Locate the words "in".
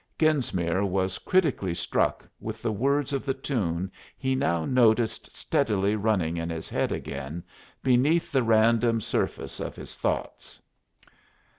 6.37-6.49